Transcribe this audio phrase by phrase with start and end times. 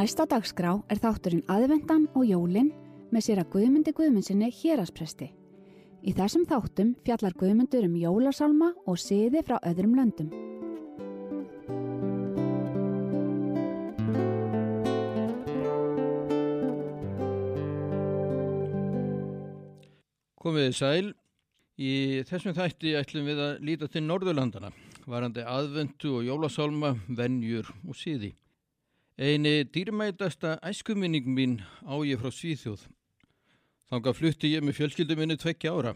[0.00, 2.70] Næsta dagskrá er þátturinn aðvendan og jólinn
[3.12, 5.26] með sér að Guðmundi Guðmundsinni héraspresti.
[6.00, 10.32] Í þessum þáttum fjallar Guðmundur um jólasálma og siði frá öðrum löndum.
[20.40, 21.06] Komiði sæl,
[21.76, 24.72] í þessum þætti ætlum við að líta til Norðurlandana,
[25.04, 28.38] varandi aðvendu og jólasálma, vennjur og síði.
[29.20, 32.86] Einu dýrmætasta æskuminning mín á ég frá Svíþjóð.
[33.92, 35.92] Þanga flutti ég með fjölskylduminni tvekkja ára.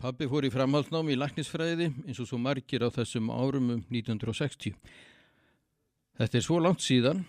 [0.00, 4.72] Pappi fór í framhaldsnámi í laknisfræði eins og svo margir á þessum árum um 1960.
[6.16, 7.26] Þetta er svo langt síðan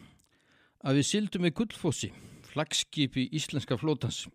[0.87, 2.13] að við sildum með gullfossi,
[2.47, 4.29] flagskipi íslenska flótans.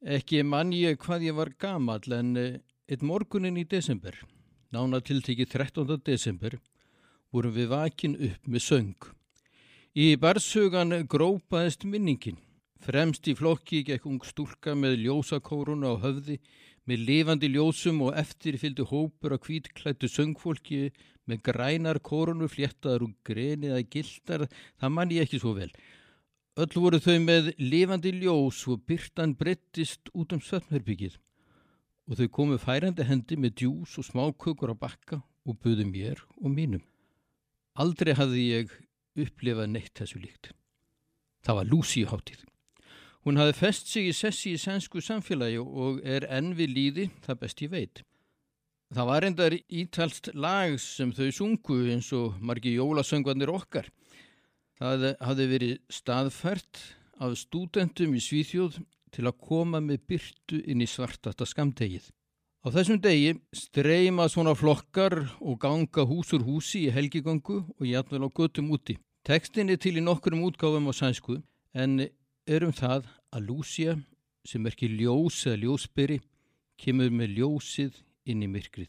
[0.00, 4.16] Ekki mann ég hvað ég var gamal en eh, eitt morgunin í desember,
[4.72, 6.00] nána tiltekið 13.
[6.00, 6.56] desember,
[7.28, 9.17] vorum við vakin upp með söng.
[9.96, 12.36] Í barsugan grópaðist minningin.
[12.78, 16.36] Fremst í flokki gekk ung stúlka með ljósakóruna á höfði,
[16.84, 20.90] með lifandi ljósum og eftir fylgdu hópur á kvítklættu söngfólki
[21.24, 24.44] með grænar kórunu fléttaðar og grenið að gildar,
[24.76, 25.72] það mann ég ekki svo vel.
[26.60, 31.16] Öll voru þau með lifandi ljós og byrtan breyttist út um sötnherbyggið
[32.08, 36.52] og þau komu færandi hendi með djús og smákökur á bakka og buðu mér og
[36.52, 36.84] mínum.
[37.78, 38.76] Aldrei hafði ég
[39.24, 40.52] upplifað neitt þessu líkt.
[41.46, 42.44] Það var Lucy hátíð.
[43.26, 47.40] Hún hafði fest sig í sessi í sænsku samfélagi og er enn við líði það
[47.42, 48.02] best ég veit.
[48.94, 53.90] Það var endar ítalst lag sem þau sungu eins og margi jólasöngvarnir okkar.
[54.80, 56.80] Það hafði verið staðfært
[57.20, 58.78] af stúdentum í Svíþjóð
[59.12, 62.06] til að koma með byrtu inn í svartasta skamtegið.
[62.64, 68.28] Á þessum degi streyma svona flokkar og ganga húsur húsi í helgigangu og jætvel á
[68.28, 68.96] göttum úti.
[69.28, 71.34] Tekstin er til í nokkurum útgáfum á sænsku
[71.76, 72.06] en
[72.48, 73.98] erum það að Lúcia
[74.48, 76.16] sem er ekki ljós eða ljósberi
[76.80, 78.88] kemur með ljósið inn í myrkrið.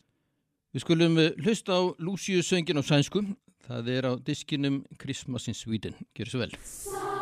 [0.72, 3.26] Við skulum hlusta á Lúciu söngin á sænsku
[3.70, 5.94] Það er á diskinum Christmas in Sweden.
[6.18, 7.19] Gjör svo vel.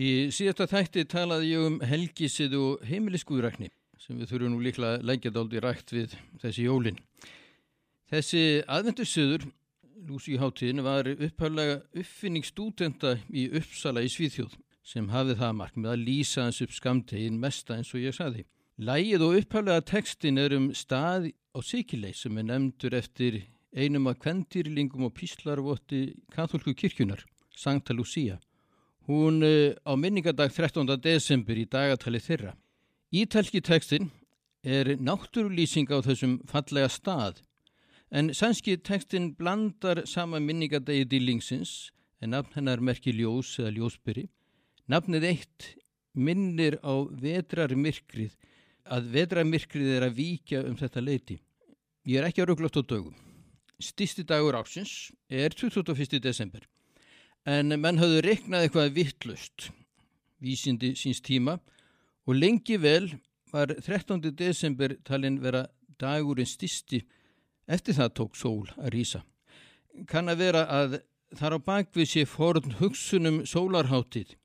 [0.00, 3.68] Í síðasta þætti talaði ég um helgisið og heimiliskuðrækni
[4.00, 7.00] sem við þurfum nú líklega að leggja dáldi rægt við þessi jólinn.
[8.08, 9.44] Þessi aðvendursöður,
[10.08, 14.56] Lúsi Háttíðin, var upphæflega uppfinning stúdenta í Uppsala í Svíþjóð
[14.90, 18.46] sem hafði það mark með að lýsa hans upp skamtegin mesta eins og ég saði.
[18.80, 23.42] Lægið og upphæflega tekstin er um stað á Sikilei sem er nefndur eftir
[23.76, 27.20] einum af kvendýrlingum og píslarvotti katholku kirkjunar,
[27.52, 28.40] Sankta Lucia.
[29.10, 30.86] Hún uh, á minningadag 13.
[31.02, 32.52] desember í dagatali þeirra.
[33.10, 34.06] Ítalki tekstin
[34.62, 37.40] er náttúrulýsing á þessum fallega stað
[38.14, 41.90] en sænski tekstin blandar sama minningadegi dýlingsins
[42.22, 44.28] en nafn hennar merki ljós eða ljósbyrri.
[44.86, 45.70] Nafnið eitt
[46.14, 48.38] minnir á vetrarmyrkrið
[48.94, 51.42] að vetrarmyrkrið er að víkja um þetta leiti.
[52.06, 53.18] Ég er ekki að rugglast á dögum.
[53.82, 56.22] Stýsti dagur ásins er 21.
[56.22, 56.62] desember
[57.48, 59.70] en menn hafðu reiknað eitthvað vittlust
[60.40, 61.58] vísindi síns tíma
[62.26, 63.08] og lengi vel
[63.52, 64.30] var 13.
[64.36, 65.66] desember talin vera
[66.00, 67.00] dagurinn stýsti
[67.70, 69.22] eftir það tók sól að rýsa.
[70.06, 71.00] Kann að vera að
[71.38, 74.36] þar á bakvið sé forn hugsunum sólarháttið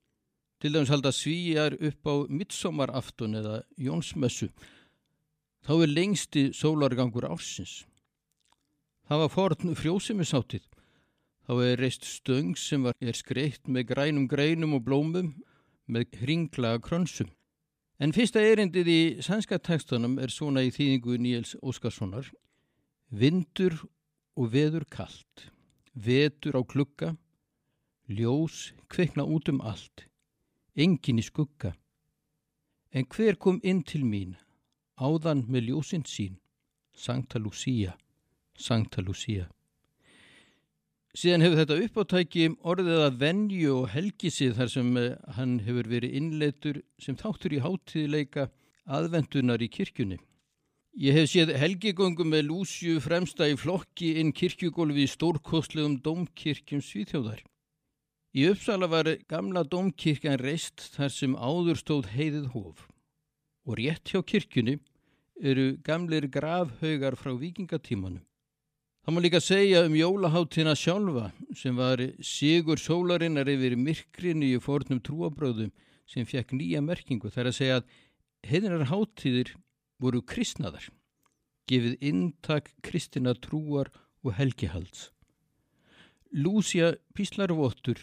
[0.62, 4.48] til dæmis halda svíjar upp á midsommaraftun eða jónsmessu
[5.66, 7.84] þá er lengsti sólargangur ársins.
[9.06, 10.64] Það var forn frjósimisáttið
[11.46, 15.32] þá er reist stöng sem var, er skreitt með grænum greinum og blómum
[15.86, 17.30] með hringlaga krönsum.
[18.02, 22.28] En fyrsta erindið í sænska tekstunum er svona í þýðingu Níels Óskarssonar.
[23.08, 23.78] Vindur
[24.36, 25.46] og veður kallt,
[25.94, 27.14] vetur á klukka,
[28.10, 30.04] ljós kveikna út um allt,
[30.76, 31.72] engin í skugga.
[32.92, 34.36] En hver kom inn til mín,
[34.98, 36.36] áðan með ljósinn sín,
[36.92, 37.96] Sankta Lucia,
[38.56, 39.48] Sankta Lucia.
[41.16, 46.16] Síðan hefur þetta uppáttæki orðið að venju og helgisið þar sem eh, hann hefur verið
[46.18, 48.50] innleitur sem þáttur í háttíðleika
[48.84, 50.18] aðvendunar í kirkjunni.
[51.00, 57.40] Ég hef séð helgigöngum með lúsju fremsta í flokki inn kirkjugólfi í stórkostlegum domkirkjum Svíþjóðar.
[58.36, 62.84] Í Uppsala var gamla domkirkjan reist þar sem áður stóð heiðið hóf
[63.64, 64.78] og rétt hjá kirkjunni
[65.40, 68.24] eru gamlir grafhaugar frá vikingatímanum.
[69.06, 74.98] Það má líka segja um jólaháttina sjálfa sem var sigur sólarinnar yfir myrkrinni í fornum
[74.98, 75.68] trúabröðum
[76.10, 77.30] sem fekk nýja merkingu.
[77.30, 77.92] Það er að segja að
[78.50, 79.52] heiðinar háttíðir
[80.02, 80.88] voru kristnaðar,
[81.70, 83.92] gefið intak kristina trúar
[84.26, 85.12] og helgihalds.
[86.34, 88.02] Lúsja Píslarvottur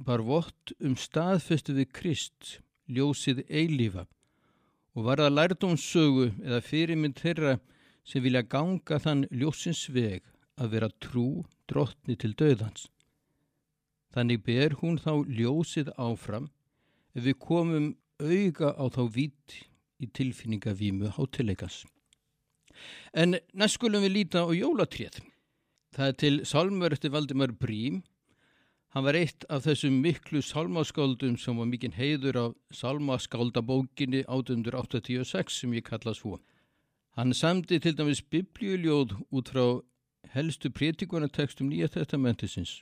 [0.00, 4.06] var vott um staðfestu við Krist, ljósið eilífa
[4.96, 7.58] og var það lærdómssögu eða fyrirmynd þeirra
[8.04, 10.26] sem vilja ganga þann ljósins veg
[10.58, 12.88] að vera trú drottni til döðans.
[14.12, 16.50] Þannig ber hún þá ljósið áfram
[17.16, 19.58] ef við komum auga á þá vít
[20.02, 21.82] í tilfinningavímu hátilegas.
[23.14, 25.20] En næst skulum við líta á jólatrið.
[25.92, 28.02] Það er til Salmur eftir Valdimar Brím.
[28.92, 35.76] Hann var eitt af þessum miklu salmaskáldum sem var mikinn heiður af salmaskáldabókinni 1886 sem
[35.76, 36.38] ég kalla svo.
[37.12, 39.66] Hann samdi til dæmis biblíuljóð út frá
[40.32, 42.80] helstu prétikunatekstum Nýja testamentisins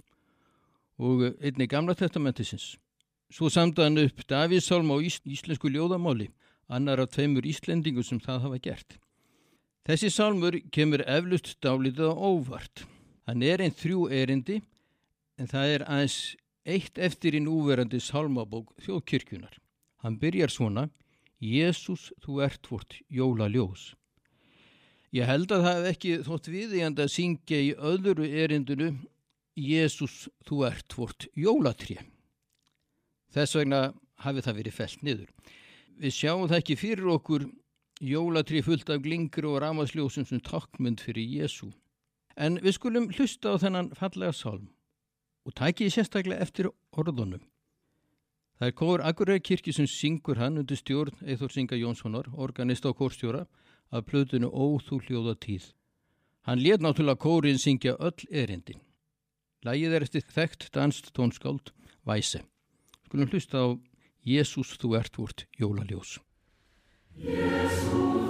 [0.99, 2.77] og einni gamla testamentisins.
[3.31, 6.29] Svo samdi hann upp Davíðsálm á ís íslensku ljóðamáli,
[6.69, 8.99] annar af tveimur íslendingu sem það hafa gert.
[9.83, 12.87] Þessi sálmur kemur eflust dálítið á óvart.
[13.27, 14.61] Hann er einn þrjú erindi
[15.39, 16.19] en það er aðeins
[16.63, 19.57] eitt eftir í núverandi sálmabók þjóðkirkjunar.
[20.05, 20.91] Hann byrjar svona
[21.41, 23.95] Jésús, þú ert vort jóla ljós.
[25.11, 28.93] Ég held að það hef ekki þótt viðjand að syngja í öðru erindinu
[29.59, 31.97] Jésús, þú ert vort jólatri.
[33.35, 33.81] Þess vegna
[34.23, 35.33] hafi það verið fellt niður.
[36.01, 37.49] Við sjáum það ekki fyrir okkur
[38.01, 41.73] jólatri fullt af glingri og ramasljósum sem takkmynd fyrir Jésú.
[42.39, 44.71] En við skulum hlusta á þennan fallega sálm
[45.45, 47.43] og tækið sérstaklega eftir orðunum.
[48.61, 52.93] Það er Kóður Akureyri kirkji sem syngur hann undir stjórn Eithor Singa Jónssonar, organist á
[52.95, 53.47] kórstjóra
[53.91, 55.73] af plötunu Óþú hljóða tíð.
[56.47, 58.81] Hann létt náttúrulega kórin syngja öll erindin.
[59.67, 61.75] Lægið er eftir þekkt danst tónskáld
[62.07, 62.41] Væse.
[63.07, 63.69] Skulum hlusta á
[64.25, 66.19] Jésús þú ert vort jólaljós.
[67.21, 68.30] Jésús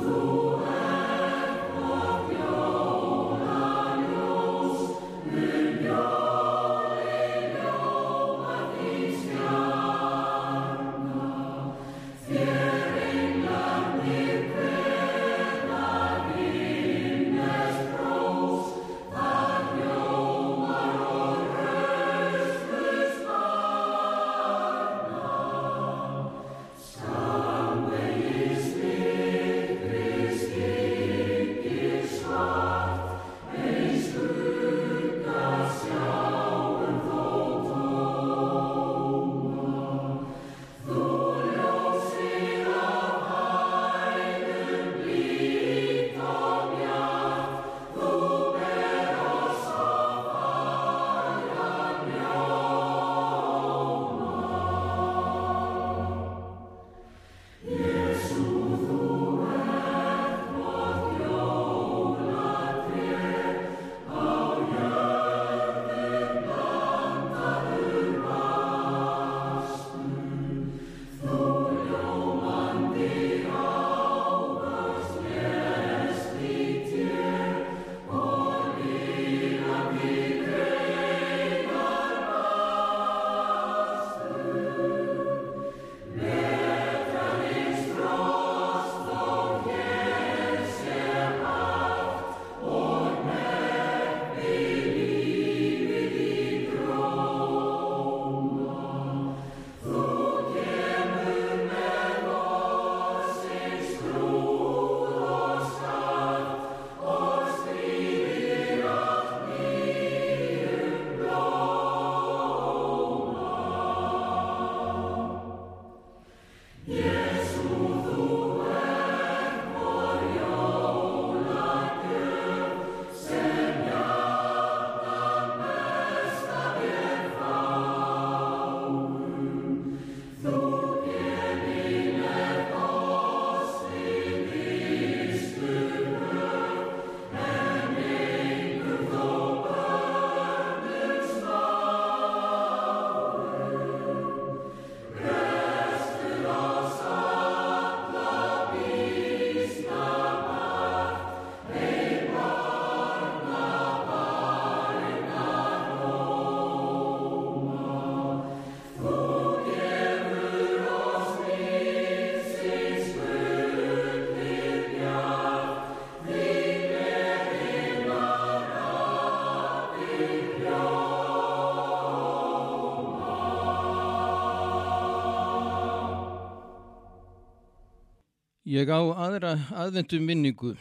[178.70, 180.76] Ég á aðra aðvendu minningu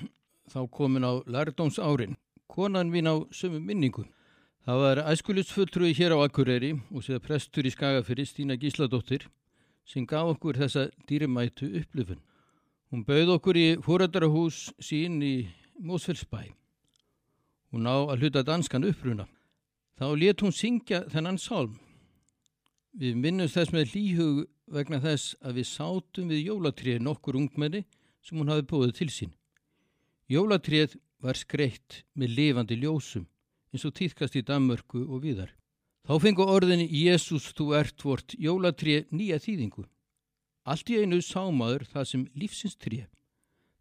[0.53, 2.13] þá komin á lærdóms árin.
[2.45, 4.03] Konan mín á sömu minningu.
[4.61, 9.25] Það var æskulisfulltrúi hér á Akureyri og séða prestur í Skagafyrir Stína Gísladóttir
[9.89, 12.21] sem gaf okkur þessa dýrimætu upplifun.
[12.93, 15.49] Hún bauð okkur í fóröldarahús sín í
[15.81, 16.45] Mósfellsbæ.
[17.73, 19.25] Hún á að hluta danskan uppruna.
[19.97, 21.73] Þá let hún syngja þennan sálm.
[22.93, 27.83] Við minnumst þess með líhug vegna þess að við sátum við jólatrið nokkur ungmenni
[28.25, 29.35] sem hún hafi búið til sín.
[30.29, 33.27] Jólatrið var skreitt með lifandi ljósum
[33.73, 35.53] eins og týðkast í Danmörku og viðar.
[36.07, 39.85] Þá fengu orðin Jésús þú ert vort jólatrið nýja þýðingu.
[40.69, 43.07] Allt í einu sámaður það sem lífsins trið.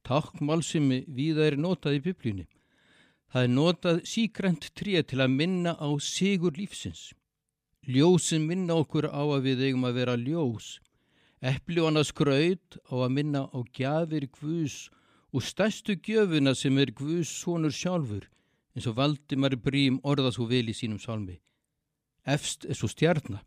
[0.09, 2.47] Takkmálsimi viða er notað í biblíunni.
[3.28, 7.12] Það er notað síkrent trið til að minna á sigur lífsins.
[7.88, 10.76] Ljósin minna okkur á að við eigum að vera ljós.
[11.40, 14.90] Annars gröð á að minna á gjafir Guðs
[15.33, 18.28] og stærstu gjöfuna sem er Guðs sonur sjálfur
[18.76, 21.38] eins og Valdimar Brím orða svo vel í sínum salmi.
[22.28, 23.40] Efst er svo stjarnar.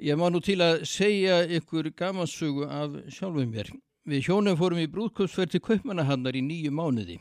[0.00, 3.68] Ég má nú til að segja ykkur gamansögu af sjálfum mér.
[4.08, 7.20] Við hjónum fórum í brúðkvöldsferð til Kaupmannahannar í nýju mánuði.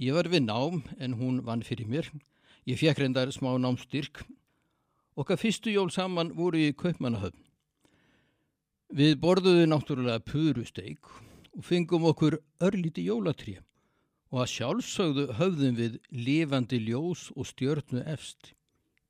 [0.00, 2.08] Ég var við nám en hún vann fyrir mér.
[2.66, 4.24] Ég fekk reyndar smá námstyrk.
[5.18, 7.40] Okkar fyrstu jól saman voru í Kaupmannahöfn.
[8.94, 11.08] Við borðuðu náttúrulega purusteik
[11.58, 13.64] og fengum okkur örlíti jólatrið
[14.30, 18.52] og að sjálfsögðu höfðum við lifandi ljós og stjörnu efst,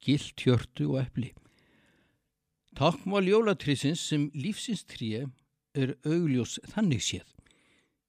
[0.00, 1.34] gilt hjörtu og eppli.
[2.78, 5.26] Takkmál jólatrísins sem lífsins tríu
[5.76, 7.28] er augljós þannig séð.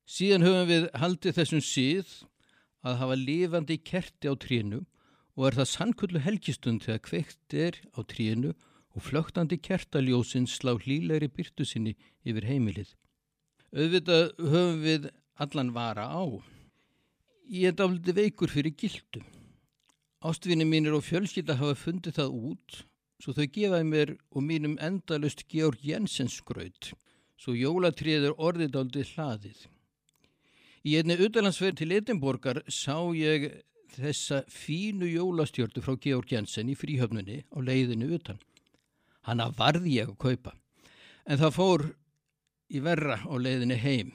[0.07, 2.15] Síðan höfum við haldið þessum síð
[2.87, 4.85] að hafa lifandi kerti á trínu
[5.39, 11.29] og er það sannkullu helgistund þegar kveikt er á trínu og flögtandi kertaljósin slá hlýleiri
[11.31, 11.93] byrtu sinni
[12.27, 12.89] yfir heimilið.
[13.71, 15.07] Auðvitað höfum við
[15.39, 16.27] allan vara á.
[17.47, 19.23] Ég er dáliti veikur fyrir gildum.
[20.19, 22.81] Ástvinni mínir og fjölskylda hafa fundið það út
[23.23, 26.91] svo þau gefaði mér og mínum endalust Georg Jensens skraut
[27.39, 29.59] svo jólatriður orðið dálitið hlaðið.
[30.83, 33.47] Í einni utalansverð til Edinborgar sá ég
[33.95, 38.39] þessa fínu jólastjördu frá Georg Jensen í fríhöfnunni á leiðinu utan.
[39.27, 40.55] Hanna varði ég að kaupa
[41.29, 41.85] en það fór
[42.69, 44.13] í verra á leiðinu heim.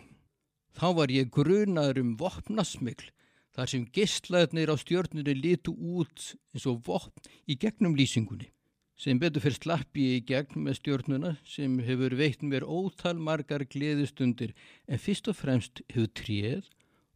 [0.75, 3.11] Þá var ég grunaður um vopnasmigl
[3.55, 8.51] þar sem gistlaðnir á stjórnunni litu út eins og vopn í gegnum lýsingunni.
[8.95, 13.65] Sem betur fyrir slappi ég í gegn með stjórnuna sem hefur veitt mér ótal margar
[13.67, 14.55] gleðistundir
[14.87, 16.69] en fyrst og fremst hefur tréð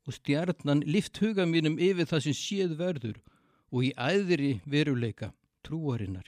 [0.09, 3.19] og stjarnan lift huga mínum yfir það sem séð verður
[3.69, 5.35] og í æðri veruleika
[5.67, 6.25] trúarinnar.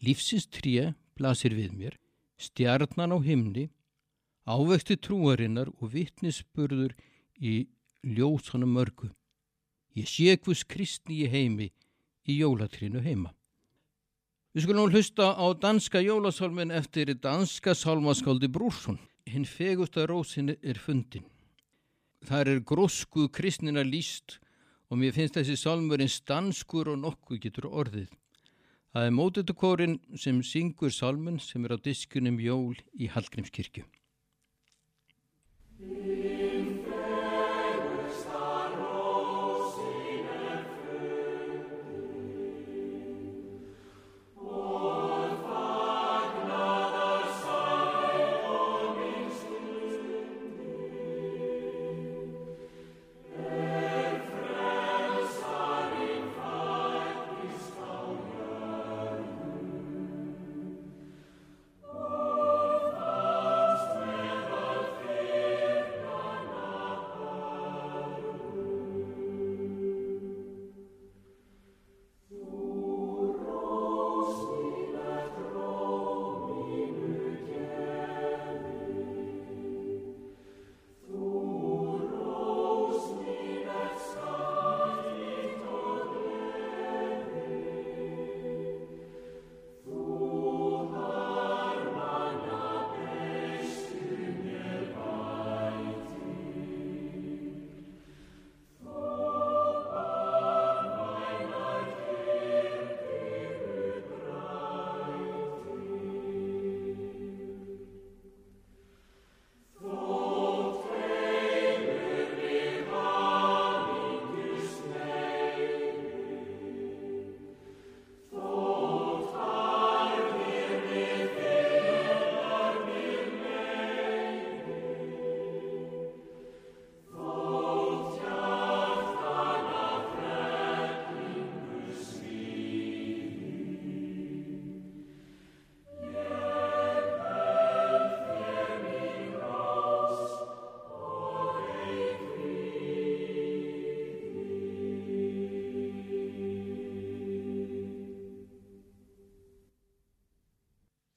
[0.00, 1.98] Lífsins tré blasir við mér,
[2.40, 3.68] stjarnan á himni,
[4.48, 6.94] ávexti trúarinnar og vittnisspurður
[7.36, 7.68] í
[8.00, 9.10] ljósanum mörgu.
[9.98, 11.68] Ég sé hvers kristni í heimi
[12.24, 13.34] í jólatrinu heima.
[14.56, 18.96] Við skulum hlusta á danska jólasálmin eftir danska sálmaskáldi Brúrsson.
[19.28, 21.26] Hinn fegusta rósin er fundin.
[22.26, 24.38] Það er grósku kristnina líst
[24.90, 28.08] og mér finnst þessi sálmurinn stanskur og nokkuð getur orðið.
[28.96, 33.84] Það er mótetukórin sem syngur sálmun sem er á diskunum jól í Hallgrímskirkju.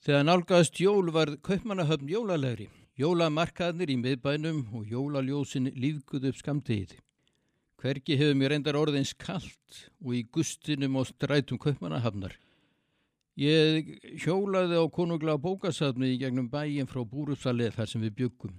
[0.02, 2.66] Þegar nálgast jól var kaupmannahöfn jólalegri,
[2.98, 6.96] jólamarkaðnir í miðbænum og jólaljósin lífguð upp skamtegið.
[7.78, 12.34] Hverki hefur mér reyndar orðins kallt og í gustinum og strætum kaupmannahafnar.
[13.38, 13.94] Ég
[14.26, 18.58] hjólaði á konungla bókasafni í gegnum bæin frá Búrúsalið þar sem við byggum.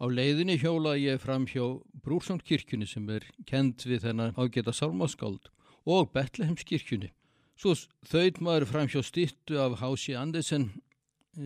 [0.00, 5.52] Á leiðinni hjólaði ég fram hjá Brúrsándkirkjunni sem er kend við þennan ágeta sálmáskáld
[5.84, 7.12] og Betlehemskirkjunni.
[7.60, 7.74] Svo
[8.08, 10.70] þauðt maður fram hjá stittu af Hási Andersen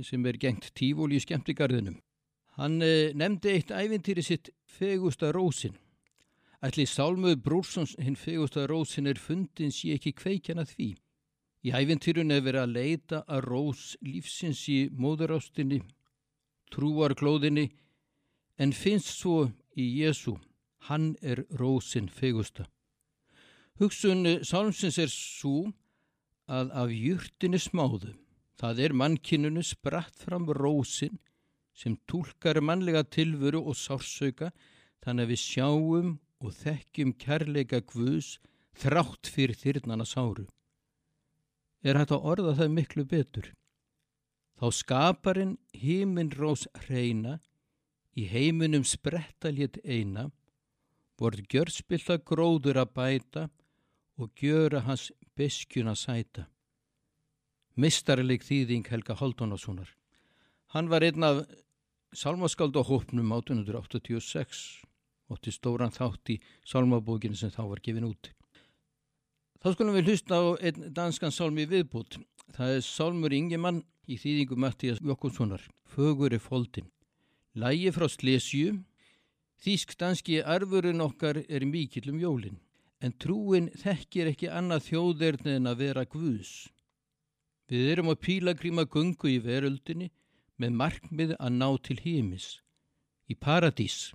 [0.07, 1.97] sem er gengt tífól í skemmtigarðinum.
[2.55, 5.75] Hann eh, nefndi eitt ævintýri sitt Fegusta Rósin.
[6.63, 10.93] Ætli Sálmuð Brúrsons hinn Fegusta Rósin er fundin sé ekki kveikjana því.
[11.67, 15.83] Í ævintýrun er verið að leita að Rós lífsins í móðurástinni,
[16.71, 17.73] trúarklóðinni
[18.63, 20.39] en finnst svo í Jésu.
[20.87, 22.69] Hann er Rósin Fegusta.
[23.83, 25.73] Hugsun Sálmsins er svo
[26.51, 28.13] að af júrtinni smáðu,
[28.61, 31.19] það er mannkinunu spratt fram rósin
[31.75, 34.53] sem tólkar mannlega tilvöru og sársauka
[35.05, 36.13] þannig að við sjáum
[36.45, 38.39] og þekkjum kærleika guðs
[38.79, 40.47] þrátt fyrir þyrnana sáru.
[41.85, 43.51] Er hægt að orða það miklu betur?
[44.55, 47.41] Þá skaparinn híminn rós hreina,
[48.15, 50.29] í heiminum sprettaljet eina,
[51.19, 53.43] voru gjörspilla gróður að bæta
[54.19, 56.47] og gjöra hans beskjuna sæta.
[57.75, 59.89] Mistarleik þýðing Helga Haldunarssonar.
[60.75, 61.43] Hann var einn af
[62.15, 64.61] salmaskaldahópnum 1886
[65.31, 66.39] og til stóran þátt í
[66.71, 68.31] salmabókinu sem þá var gefin út.
[69.59, 72.21] Þá skulum við hlusta á einn danskan salmi viðbútt.
[72.55, 76.91] Það er salmur Ingemann í þýðingu Mattías Jokkonssonar, Fögur er foldin.
[77.55, 78.85] Lægi frá Slesju,
[79.65, 82.59] Þísk danski arfurinn okkar er mikill um jólinn
[83.05, 86.53] en trúin þekkir ekki annað þjóðerni en að vera Guðs.
[87.69, 90.09] Við erum á pílagríma gungu í veröldinni
[90.61, 92.47] með markmið að ná til hímis,
[93.29, 94.15] í paradís,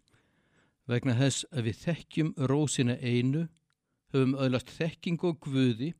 [0.89, 3.45] vegna þess að við þekkjum rósina einu,
[4.13, 5.93] höfum öðlast þekking og Guði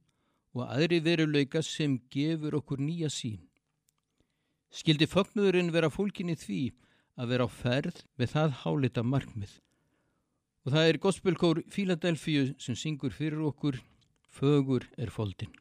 [0.58, 3.42] og aðri veruleika sem gefur okkur nýja sín.
[4.74, 6.62] Skildi fögnuðurinn vera fólkinni því
[7.20, 9.58] að vera á ferð með það hálita markmið
[10.66, 13.80] og það er gospelkór Fíladelfíu sem syngur fyrir okkur
[14.30, 15.52] Fögur er foldin.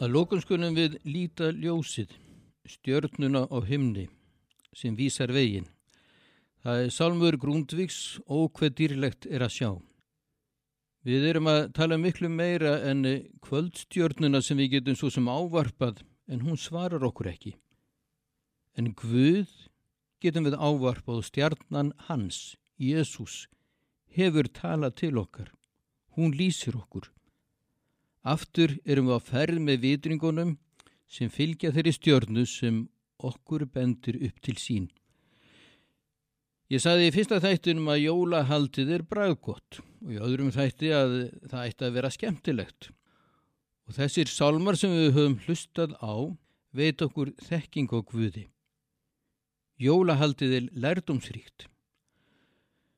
[0.00, 2.14] Að lókun skulum við líta ljósið,
[2.64, 4.06] stjörnuna á himni
[4.72, 5.66] sem vísar veginn.
[6.64, 9.70] Það er Salmur Grúndvíks og hvað dýrlegt er að sjá.
[11.04, 13.04] Við erum að tala miklu meira en
[13.44, 16.00] kvöldstjörnuna sem við getum svo sem ávarpað
[16.32, 17.54] en hún svarar okkur ekki.
[18.80, 19.52] En Guð
[20.24, 23.50] getum við ávarpað og stjarnan hans, Jésús,
[24.08, 25.52] hefur talað til okkar.
[26.16, 27.12] Hún lýsir okkur.
[28.20, 30.56] Aftur erum við að ferð með vitringunum
[31.08, 32.82] sem fylgja þeirri stjörnu sem
[33.16, 34.90] okkur bendur upp til sín.
[36.70, 41.16] Ég saði í fyrsta þættinum að jólahaldið er bræðgott og í öðrum þætti að
[41.50, 42.90] það ætti að vera skemmtilegt.
[43.88, 46.14] Og þessir salmar sem við höfum hlustað á
[46.76, 48.46] veit okkur þekking og guði.
[49.80, 51.66] Jólahaldið er lærdomsríkt.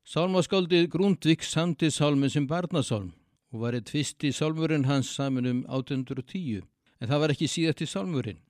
[0.02, 3.14] Sálmaskáldið Grundvik samti sálminn sem barnasálm
[3.52, 6.62] og var eitt fyrsti sálmurinn hans saman um 1810
[7.02, 8.40] en það var ekki síðast í sálmurinn.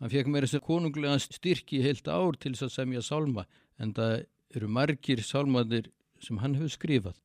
[0.00, 3.46] Hann fekk meira sér konunglega styrki heilt ár til þess að semja sálma
[3.80, 4.14] en það
[4.56, 7.18] eru margir sálmadir sem hann hefur skrifað.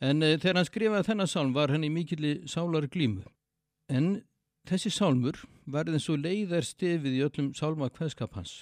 [0.00, 3.24] En e, þegar hann skrifaði þennan sálm var hann í mikilli sálar glímu.
[3.88, 4.22] En
[4.68, 8.60] þessi sálmur var eins og leiðar stefið í öllum sálma hvaðskap hans.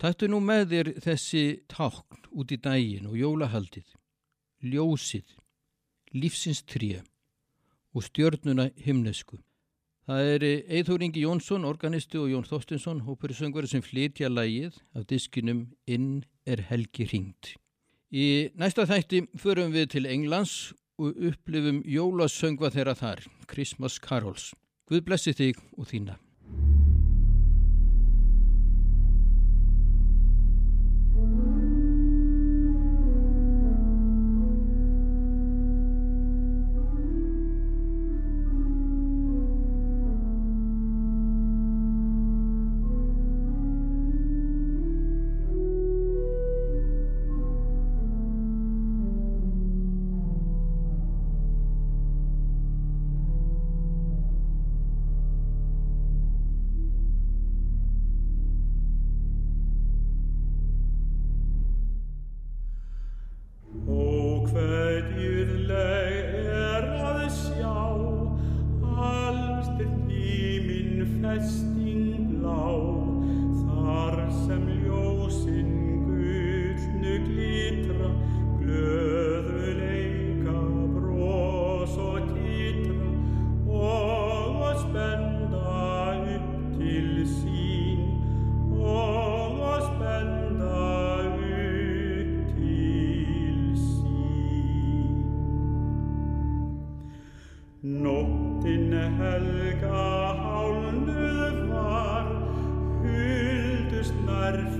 [0.00, 3.88] Taktu nú með þér þessi tákn út í dægin og jólahaldið,
[4.64, 5.36] ljósið,
[6.16, 7.02] lífsins tríu
[7.94, 9.38] og stjörnuna himnesku.
[10.06, 15.68] Það er Eithór Ingi Jónsson, organisti og Jón Þorstinsson, hópurisöngveri sem flytja lægið af diskinum
[15.86, 17.54] Inn er helgi ringt.
[18.10, 24.50] Í næsta þætti förum við til Englands og upplifum jólasöngva þeirra þar, Christmas Carols.
[24.90, 26.18] Guð blessi þig og þína.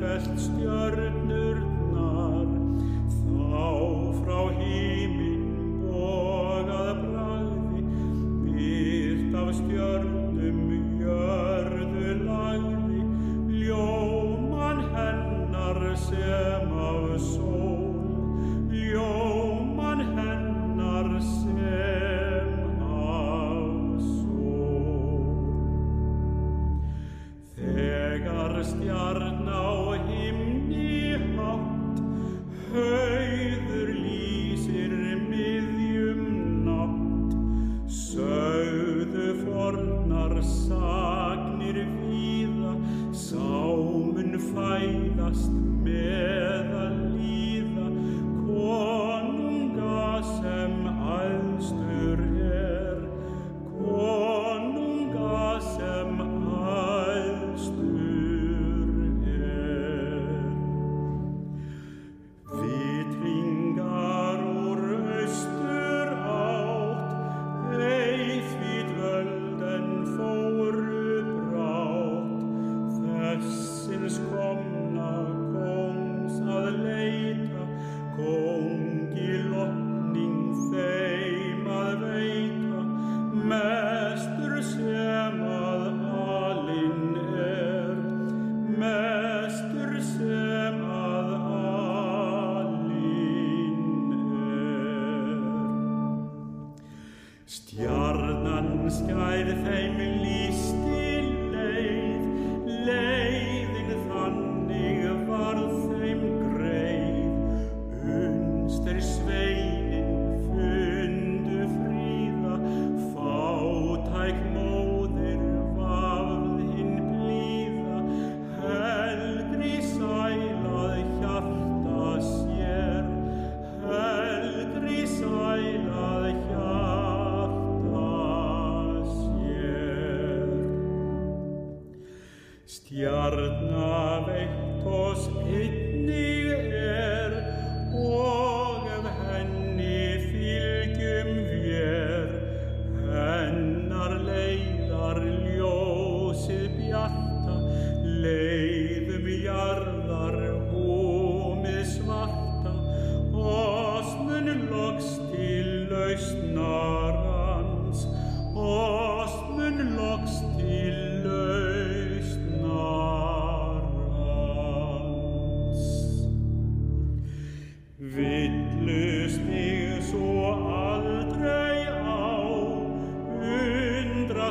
[0.02, 1.41] felt stjörnur.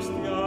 [0.02, 0.41] hostia.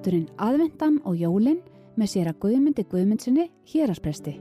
[0.00, 1.58] þátturinn aðvendan og jólinn
[2.00, 4.32] með sér að Guðmundi Guðmundsinni hér að spresti.